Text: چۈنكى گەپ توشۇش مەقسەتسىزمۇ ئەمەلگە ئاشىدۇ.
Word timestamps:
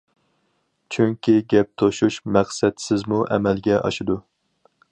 چۈنكى 0.95 1.35
گەپ 1.53 1.69
توشۇش 1.81 2.17
مەقسەتسىزمۇ 2.37 3.21
ئەمەلگە 3.37 3.77
ئاشىدۇ. 3.83 4.17